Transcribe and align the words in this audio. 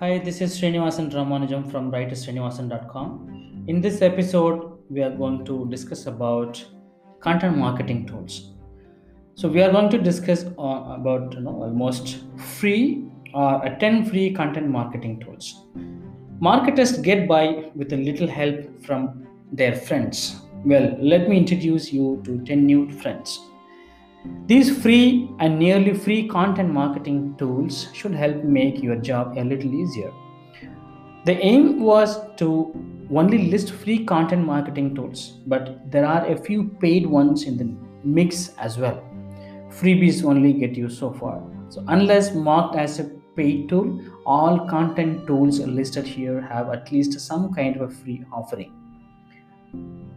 Hi, 0.00 0.18
this 0.18 0.40
is 0.40 0.60
Srinivasan 0.60 1.12
Ramanujam 1.12 1.70
from 1.70 1.92
writersrinivasan.com. 1.92 3.64
In 3.68 3.80
this 3.80 4.02
episode, 4.02 4.78
we 4.90 5.00
are 5.02 5.10
going 5.16 5.44
to 5.44 5.68
discuss 5.70 6.06
about 6.06 6.64
content 7.20 7.56
marketing 7.56 8.04
tools. 8.04 8.54
So 9.36 9.46
we 9.46 9.62
are 9.62 9.70
going 9.70 9.90
to 9.90 9.98
discuss 9.98 10.46
about 10.58 11.34
you 11.34 11.42
know 11.42 11.62
almost 11.62 12.24
free 12.58 13.04
or 13.34 13.64
uh, 13.64 13.78
10 13.78 14.06
free 14.06 14.32
content 14.32 14.66
marketing 14.66 15.20
tools. 15.20 15.64
Marketers 16.40 16.98
get 16.98 17.28
by 17.28 17.70
with 17.76 17.92
a 17.92 17.96
little 17.96 18.26
help 18.26 18.84
from 18.84 19.24
their 19.52 19.76
friends. 19.76 20.40
Well, 20.64 20.96
let 20.98 21.28
me 21.28 21.36
introduce 21.36 21.92
you 21.92 22.20
to 22.24 22.44
10 22.44 22.66
new 22.66 22.90
friends. 22.90 23.38
These 24.46 24.82
free 24.82 25.30
and 25.38 25.58
nearly 25.58 25.94
free 25.94 26.28
content 26.28 26.70
marketing 26.70 27.34
tools 27.38 27.88
should 27.92 28.14
help 28.14 28.42
make 28.44 28.82
your 28.82 28.96
job 28.96 29.36
a 29.36 29.44
little 29.44 29.74
easier. 29.74 30.12
The 31.24 31.36
aim 31.38 31.80
was 31.80 32.18
to 32.36 32.74
only 33.10 33.50
list 33.50 33.72
free 33.72 34.04
content 34.04 34.44
marketing 34.44 34.94
tools, 34.94 35.38
but 35.46 35.90
there 35.90 36.06
are 36.06 36.26
a 36.26 36.36
few 36.36 36.64
paid 36.80 37.06
ones 37.06 37.44
in 37.44 37.56
the 37.56 37.74
mix 38.04 38.50
as 38.58 38.78
well. 38.78 39.02
Freebies 39.70 40.24
only 40.24 40.52
get 40.52 40.74
you 40.74 40.88
so 40.88 41.12
far. 41.12 41.42
So, 41.70 41.82
unless 41.88 42.34
marked 42.34 42.76
as 42.76 42.98
a 43.00 43.04
paid 43.36 43.68
tool, 43.68 44.00
all 44.24 44.68
content 44.68 45.26
tools 45.26 45.58
listed 45.60 46.06
here 46.06 46.40
have 46.40 46.68
at 46.68 46.92
least 46.92 47.18
some 47.18 47.52
kind 47.52 47.76
of 47.76 47.90
a 47.90 47.94
free 47.94 48.24
offering. 48.32 48.72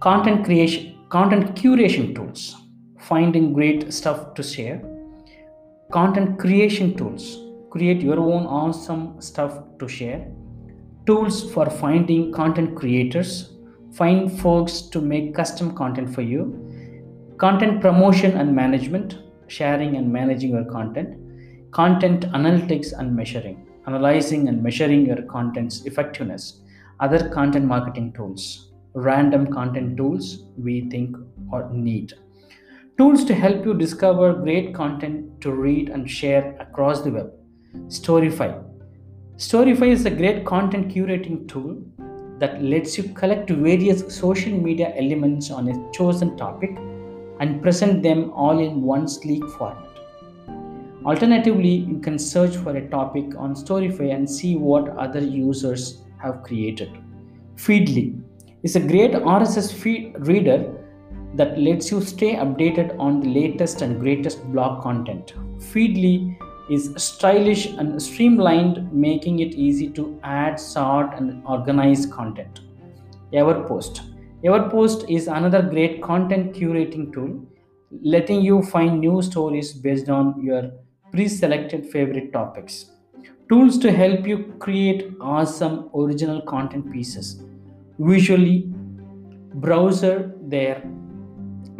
Content 0.00 0.44
creation, 0.44 0.96
content 1.08 1.54
curation 1.54 2.14
tools 2.14 2.61
finding 3.02 3.52
great 3.52 3.92
stuff 3.92 4.34
to 4.34 4.42
share. 4.42 4.80
Content 5.90 6.38
creation 6.38 6.96
tools. 6.96 7.38
Create 7.70 8.00
your 8.00 8.18
own 8.18 8.46
awesome 8.46 9.20
stuff 9.20 9.58
to 9.78 9.88
share. 9.88 10.30
Tools 11.06 11.52
for 11.52 11.68
finding 11.68 12.32
content 12.32 12.76
creators. 12.76 13.54
Find 13.92 14.40
folks 14.40 14.82
to 14.82 15.00
make 15.00 15.34
custom 15.34 15.74
content 15.74 16.14
for 16.14 16.22
you. 16.22 17.34
Content 17.38 17.80
promotion 17.80 18.36
and 18.36 18.54
management. 18.54 19.18
Sharing 19.48 19.96
and 19.96 20.12
managing 20.12 20.50
your 20.50 20.64
content. 20.64 21.18
Content 21.72 22.30
analytics 22.32 22.92
and 22.96 23.16
measuring. 23.16 23.66
Analyzing 23.86 24.48
and 24.48 24.62
measuring 24.62 25.06
your 25.06 25.22
content's 25.22 25.84
effectiveness. 25.86 26.60
Other 27.00 27.28
content 27.30 27.64
marketing 27.64 28.12
tools. 28.12 28.70
Random 28.94 29.52
content 29.52 29.96
tools 29.96 30.44
we 30.56 30.88
think 30.88 31.16
or 31.50 31.68
need 31.72 32.12
Tools 32.98 33.24
to 33.24 33.34
help 33.34 33.64
you 33.64 33.72
discover 33.72 34.34
great 34.34 34.74
content 34.74 35.40
to 35.40 35.50
read 35.50 35.88
and 35.88 36.08
share 36.08 36.54
across 36.60 37.00
the 37.00 37.10
web. 37.10 37.32
Storify. 37.86 38.62
Storify 39.36 39.88
is 39.88 40.04
a 40.04 40.10
great 40.10 40.44
content 40.44 40.88
curating 40.88 41.48
tool 41.48 41.82
that 42.38 42.62
lets 42.62 42.98
you 42.98 43.04
collect 43.14 43.48
various 43.48 44.14
social 44.14 44.52
media 44.52 44.92
elements 44.94 45.50
on 45.50 45.68
a 45.68 45.92
chosen 45.92 46.36
topic 46.36 46.76
and 47.40 47.62
present 47.62 48.02
them 48.02 48.30
all 48.32 48.58
in 48.58 48.82
one 48.82 49.08
sleek 49.08 49.42
format. 49.56 49.88
Alternatively, 51.06 51.74
you 51.90 51.98
can 51.98 52.18
search 52.18 52.56
for 52.56 52.76
a 52.76 52.88
topic 52.90 53.34
on 53.38 53.54
Storify 53.54 54.14
and 54.14 54.28
see 54.28 54.54
what 54.54 54.90
other 54.98 55.20
users 55.20 56.02
have 56.18 56.42
created. 56.42 56.90
Feedly 57.56 58.22
is 58.62 58.76
a 58.76 58.80
great 58.80 59.12
RSS 59.12 59.72
feed 59.72 60.14
reader 60.18 60.71
that 61.34 61.58
lets 61.58 61.90
you 61.90 62.00
stay 62.00 62.34
updated 62.34 62.98
on 62.98 63.20
the 63.20 63.28
latest 63.28 63.82
and 63.82 64.00
greatest 64.00 64.44
blog 64.52 64.82
content. 64.82 65.34
Feedly 65.58 66.36
is 66.70 66.92
stylish 66.96 67.66
and 67.66 68.00
streamlined, 68.00 68.92
making 68.92 69.40
it 69.40 69.54
easy 69.54 69.88
to 69.90 70.18
add, 70.22 70.60
sort, 70.60 71.14
and 71.14 71.42
organize 71.46 72.06
content. 72.06 72.60
Everpost. 73.32 74.00
Everpost 74.44 75.08
is 75.08 75.26
another 75.26 75.62
great 75.62 76.02
content 76.02 76.52
curating 76.54 77.12
tool, 77.12 77.40
letting 78.02 78.42
you 78.42 78.62
find 78.62 79.00
new 79.00 79.22
stories 79.22 79.72
based 79.72 80.08
on 80.08 80.42
your 80.42 80.70
pre 81.12 81.28
selected 81.28 81.86
favorite 81.86 82.32
topics. 82.32 82.86
Tools 83.48 83.78
to 83.78 83.92
help 83.92 84.26
you 84.26 84.54
create 84.58 85.14
awesome 85.20 85.90
original 85.94 86.40
content 86.42 86.90
pieces. 86.92 87.42
Visually, 87.98 88.72
browser 89.54 90.32
there 90.40 90.82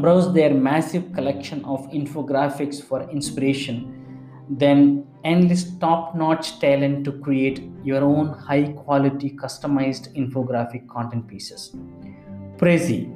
browse 0.00 0.32
their 0.32 0.54
massive 0.54 1.12
collection 1.12 1.64
of 1.64 1.90
infographics 1.90 2.82
for 2.82 3.08
inspiration, 3.10 3.94
then 4.48 5.06
enlist 5.24 5.80
top 5.80 6.14
notch 6.14 6.58
talent 6.60 7.04
to 7.04 7.12
create 7.12 7.70
your 7.84 8.02
own 8.02 8.28
high 8.28 8.72
quality 8.72 9.30
customized 9.30 10.14
infographic 10.14 10.88
content 10.88 11.26
pieces. 11.26 11.74
Prezi 12.56 13.14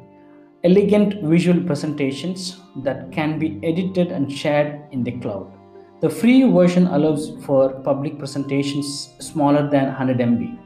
elegant 0.64 1.20
visual 1.24 1.60
presentations 1.64 2.60
that 2.76 3.10
can 3.10 3.38
be 3.38 3.58
edited 3.64 4.12
and 4.12 4.30
shared 4.30 4.80
in 4.92 5.02
the 5.02 5.12
cloud. 5.18 5.52
The 6.00 6.08
free 6.08 6.42
version 6.44 6.86
allows 6.86 7.36
for 7.44 7.80
public 7.80 8.18
presentations 8.18 9.10
smaller 9.18 9.68
than 9.68 9.86
100 9.86 10.18
MB. 10.18 10.58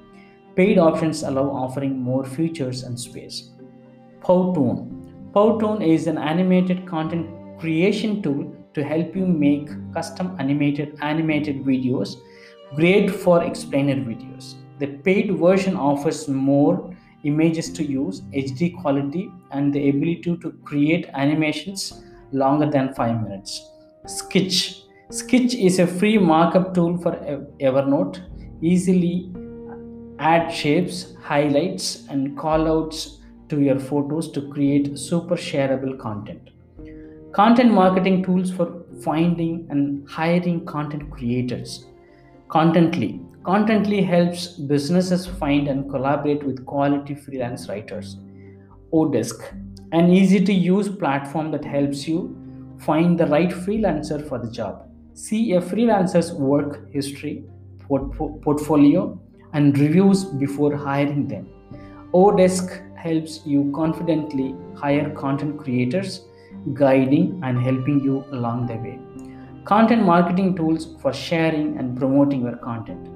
Paid 0.55 0.79
options 0.79 1.23
allow 1.23 1.49
offering 1.51 1.99
more 1.99 2.25
features 2.25 2.83
and 2.83 2.99
space. 2.99 3.51
Powtoon 4.21 4.96
Powtoon 5.37 5.87
is 5.87 6.07
an 6.07 6.17
animated 6.17 6.87
content 6.87 7.27
creation 7.59 8.23
tool 8.23 8.57
to 8.73 8.83
help 8.83 9.15
you 9.15 9.27
make 9.27 9.69
custom 9.93 10.35
animated 10.39 10.97
animated 11.03 11.63
videos, 11.63 12.15
great 12.75 13.11
for 13.11 13.45
explainer 13.45 13.97
videos. 13.97 14.55
The 14.79 14.87
paid 15.09 15.37
version 15.39 15.77
offers 15.77 16.27
more 16.27 16.91
images 17.25 17.71
to 17.75 17.85
use, 17.85 18.23
HD 18.35 18.81
quality, 18.81 19.31
and 19.51 19.75
the 19.75 19.91
ability 19.91 20.39
to 20.39 20.53
create 20.65 21.11
animations 21.13 22.03
longer 22.33 22.71
than 22.71 22.95
5 22.95 23.23
minutes. 23.23 23.61
Skitch 24.07 24.85
Skitch 25.11 25.53
is 25.55 25.79
a 25.81 25.87
free 25.87 26.17
markup 26.17 26.73
tool 26.73 26.97
for 26.97 27.13
Evernote. 27.61 28.23
Easily 28.63 29.31
add 30.19 30.49
shapes, 30.49 31.15
highlights, 31.21 32.07
and 32.09 32.39
callouts 32.39 33.19
to 33.49 33.61
your 33.61 33.79
photos 33.79 34.31
to 34.33 34.49
create 34.49 34.99
super 34.99 35.37
shareable 35.37 35.99
content. 35.99 36.51
Content 37.33 37.73
marketing 37.73 38.23
tools 38.23 38.51
for 38.51 38.83
finding 39.03 39.67
and 39.71 40.09
hiring 40.09 40.65
content 40.65 41.11
creators. 41.11 41.87
Contently. 42.49 43.23
Contently 43.43 44.05
helps 44.05 44.49
businesses 44.49 45.27
find 45.27 45.69
and 45.69 45.91
collaborate 45.91 46.43
with 46.43 46.65
quality 46.67 47.15
freelance 47.15 47.69
writers. 47.69 48.17
Odesk, 48.93 49.41
an 49.93 50.11
easy 50.11 50.45
to 50.45 50.53
use 50.53 50.89
platform 50.89 51.51
that 51.53 51.65
helps 51.65 52.09
you 52.09 52.37
find 52.81 53.19
the 53.19 53.27
right 53.27 53.51
freelancer 53.51 54.27
for 54.29 54.39
the 54.39 54.51
job. 54.51 54.89
See 55.15 55.53
a 55.53 55.61
freelancer's 55.61 56.33
work 56.33 56.91
history, 56.93 57.45
port- 57.81 58.17
portfolio, 58.43 59.19
and 59.53 59.79
reviews 59.79 60.25
before 60.25 60.77
hiring 60.77 61.29
them. 61.29 61.49
Odesk 62.13 62.83
helps 62.97 63.47
you 63.47 63.73
confidently 63.75 64.55
hire 64.75 65.11
content 65.11 65.59
creators, 65.59 66.27
guiding 66.75 67.41
and 67.45 67.63
helping 67.63 68.01
you 68.03 68.25
along 68.33 68.67
the 68.67 68.77
way. 68.77 68.99
Content 69.65 70.03
marketing 70.05 70.55
tools 70.57 70.97
for 71.01 71.13
sharing 71.13 71.79
and 71.79 71.97
promoting 71.97 72.43
your 72.43 72.57
content. 72.57 73.09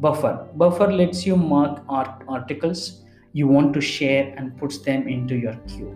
Buffer. 0.00 0.46
Buffer 0.54 0.92
lets 0.92 1.26
you 1.26 1.36
mark 1.36 1.82
art- 1.88 2.22
articles 2.28 3.04
you 3.32 3.48
want 3.48 3.74
to 3.74 3.80
share 3.80 4.34
and 4.36 4.56
puts 4.56 4.78
them 4.78 5.08
into 5.08 5.36
your 5.36 5.54
queue. 5.66 5.94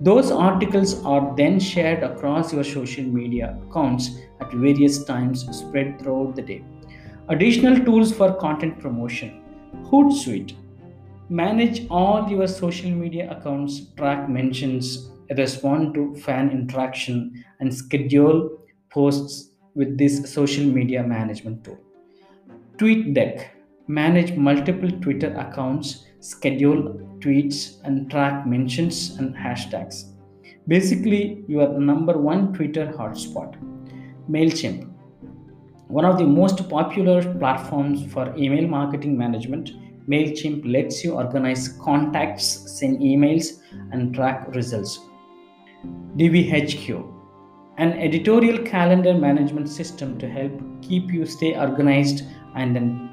Those 0.00 0.30
articles 0.30 1.04
are 1.04 1.34
then 1.36 1.60
shared 1.60 2.02
across 2.02 2.52
your 2.52 2.64
social 2.64 3.04
media 3.04 3.58
accounts 3.68 4.18
at 4.40 4.52
various 4.52 5.04
times 5.04 5.46
spread 5.56 6.00
throughout 6.00 6.34
the 6.34 6.42
day. 6.42 6.64
Additional 7.28 7.84
tools 7.84 8.12
for 8.12 8.34
content 8.34 8.80
promotion. 8.80 9.44
Hootsuite 9.84 10.56
Manage 11.32 11.86
all 11.88 12.28
your 12.28 12.46
social 12.46 12.90
media 12.90 13.30
accounts, 13.30 13.86
track 13.96 14.28
mentions, 14.28 15.10
respond 15.34 15.94
to 15.94 16.14
fan 16.16 16.50
interaction, 16.50 17.42
and 17.58 17.72
schedule 17.74 18.58
posts 18.90 19.52
with 19.74 19.96
this 19.96 20.30
social 20.30 20.66
media 20.66 21.02
management 21.02 21.64
tool. 21.64 21.78
TweetDeck 22.76 23.46
manage 23.88 24.36
multiple 24.36 24.90
Twitter 25.00 25.34
accounts, 25.36 26.04
schedule 26.20 27.00
tweets, 27.20 27.82
and 27.84 28.10
track 28.10 28.46
mentions 28.46 29.16
and 29.16 29.34
hashtags. 29.34 30.12
Basically, 30.68 31.44
your 31.48 31.80
number 31.80 32.18
one 32.18 32.52
Twitter 32.52 32.92
hotspot. 32.94 33.56
MailChimp, 34.28 34.86
one 35.88 36.04
of 36.04 36.18
the 36.18 36.26
most 36.26 36.68
popular 36.68 37.22
platforms 37.38 38.04
for 38.12 38.36
email 38.36 38.68
marketing 38.68 39.16
management 39.16 39.70
MailChimp 40.08 40.70
lets 40.70 41.04
you 41.04 41.14
organize 41.14 41.68
contacts, 41.80 42.44
send 42.78 43.00
emails, 43.00 43.60
and 43.92 44.14
track 44.14 44.54
results. 44.54 44.98
DivvyHQ, 46.16 47.12
an 47.78 47.92
editorial 47.92 48.58
calendar 48.64 49.14
management 49.14 49.68
system 49.68 50.18
to 50.18 50.28
help 50.28 50.52
keep 50.82 51.12
you 51.12 51.24
stay 51.24 51.56
organized 51.56 52.24
and 52.54 52.76
then 52.76 53.10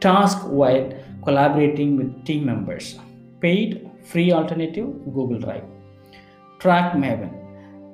task 0.00 0.38
while 0.46 0.92
collaborating 1.24 1.96
with 1.96 2.24
team 2.24 2.46
members. 2.46 2.98
Paid 3.40 3.90
free 4.04 4.32
alternative 4.32 4.86
Google 5.04 5.38
Drive. 5.38 5.64
Track 6.58 6.94
Maven. 6.94 7.41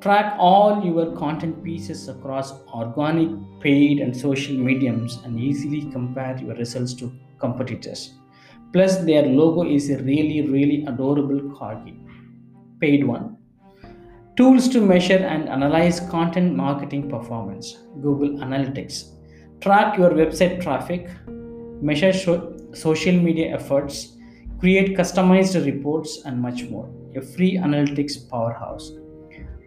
Track 0.00 0.36
all 0.38 0.84
your 0.84 1.16
content 1.16 1.64
pieces 1.64 2.08
across 2.08 2.52
organic, 2.68 3.30
paid, 3.60 3.98
and 3.98 4.16
social 4.16 4.56
mediums 4.56 5.18
and 5.24 5.40
easily 5.40 5.90
compare 5.90 6.38
your 6.38 6.54
results 6.54 6.94
to 6.94 7.12
competitors. 7.40 8.14
Plus, 8.72 8.98
their 8.98 9.22
logo 9.22 9.68
is 9.68 9.90
a 9.90 9.98
really, 10.04 10.42
really 10.42 10.84
adorable 10.84 11.40
corgi. 11.56 11.98
Paid 12.78 13.04
one. 13.08 13.38
Tools 14.36 14.68
to 14.68 14.80
measure 14.80 15.18
and 15.18 15.48
analyze 15.48 15.98
content 15.98 16.54
marketing 16.54 17.10
performance. 17.10 17.78
Google 18.00 18.38
Analytics. 18.38 19.14
Track 19.60 19.98
your 19.98 20.10
website 20.10 20.62
traffic, 20.62 21.08
measure 21.82 22.12
social 22.72 23.14
media 23.14 23.52
efforts, 23.52 24.16
create 24.60 24.96
customized 24.96 25.64
reports, 25.66 26.22
and 26.24 26.40
much 26.40 26.64
more. 26.66 26.88
A 27.16 27.20
free 27.20 27.56
analytics 27.56 28.30
powerhouse. 28.30 28.92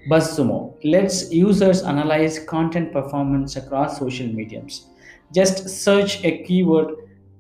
BuzzSumo 0.10 0.78
lets 0.84 1.32
users 1.32 1.84
analyze 1.84 2.40
content 2.40 2.92
performance 2.92 3.56
across 3.56 4.00
social 4.00 4.28
mediums. 4.28 4.88
Just 5.34 5.70
search 5.70 6.24
a 6.24 6.44
keyword 6.44 6.96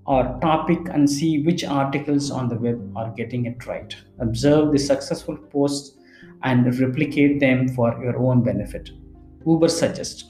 or 0.06 0.38
topic 0.42 0.80
and 0.92 1.10
see 1.10 1.42
which 1.42 1.64
articles 1.64 2.32
on 2.32 2.48
the 2.50 2.56
web 2.56 2.92
are 2.96 3.12
getting 3.12 3.46
it 3.46 3.66
right. 3.66 3.96
Observe 4.20 4.72
the 4.72 4.80
successful 4.80 5.38
posts 5.38 5.98
and 6.44 6.80
replicate 6.80 7.40
them 7.40 7.68
for 7.70 8.00
your 8.04 8.18
own 8.18 8.44
benefit. 8.44 8.92
Uber 9.46 9.68
Suggest, 9.68 10.26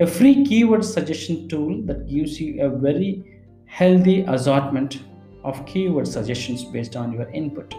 a 0.00 0.06
free 0.06 0.44
keyword 0.44 0.84
suggestion 0.84 1.48
tool 1.48 1.82
that 1.84 2.08
gives 2.08 2.40
you 2.40 2.62
a 2.62 2.68
very 2.68 3.40
healthy 3.66 4.22
assortment 4.22 5.02
of 5.44 5.64
keyword 5.66 6.06
suggestions 6.06 6.64
based 6.64 6.96
on 6.96 7.12
your 7.12 7.28
input. 7.30 7.74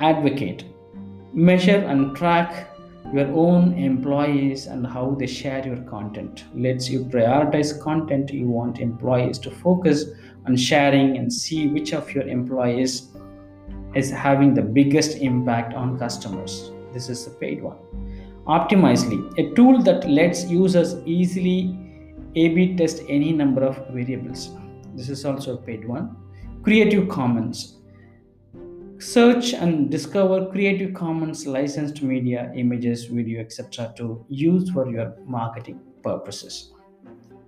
Advocate, 0.00 0.64
measure 1.32 1.78
and 1.78 2.16
track 2.16 2.70
your 3.12 3.28
own 3.28 3.72
employees 3.72 4.66
and 4.66 4.86
how 4.86 5.16
they 5.18 5.26
share 5.26 5.66
your 5.66 5.82
content. 5.84 6.44
Lets 6.54 6.90
you 6.90 7.04
prioritize 7.04 7.80
content 7.80 8.30
you 8.30 8.48
want 8.48 8.80
employees 8.80 9.38
to 9.40 9.50
focus 9.50 10.04
on 10.46 10.56
sharing 10.56 11.16
and 11.16 11.32
see 11.32 11.68
which 11.68 11.92
of 11.94 12.12
your 12.12 12.26
employees 12.28 13.08
is 13.94 14.10
having 14.10 14.54
the 14.54 14.62
biggest 14.62 15.18
impact 15.18 15.74
on 15.74 15.98
customers. 15.98 16.72
This 16.92 17.08
is 17.08 17.24
the 17.24 17.30
paid 17.30 17.62
one. 17.62 17.78
Optimizely 18.46 19.20
a 19.38 19.54
tool 19.54 19.82
that 19.82 20.08
lets 20.08 20.44
users 20.50 20.96
easily 21.06 21.78
a 22.34 22.48
b 22.48 22.76
test 22.76 23.02
any 23.08 23.32
number 23.32 23.62
of 23.62 23.76
variables. 23.88 24.50
This 24.94 25.08
is 25.08 25.24
also 25.24 25.54
a 25.54 25.56
paid 25.56 25.88
one. 25.88 26.16
Creative 26.62 27.08
commons 27.08 27.77
Search 28.98 29.54
and 29.54 29.90
discover 29.90 30.50
Creative 30.50 30.92
Commons 30.92 31.46
licensed 31.46 32.02
media, 32.02 32.52
images, 32.56 33.04
video, 33.04 33.40
etc. 33.40 33.94
to 33.96 34.24
use 34.28 34.70
for 34.70 34.90
your 34.90 35.16
marketing 35.24 35.80
purposes. 36.02 36.72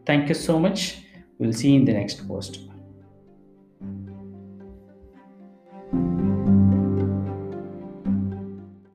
Thank 0.06 0.28
you 0.28 0.34
so 0.34 0.58
much. 0.60 0.98
We'll 1.38 1.52
see 1.52 1.72
you 1.72 1.80
in 1.80 1.84
the 1.84 1.92
next 1.92 2.26
post. 2.28 2.69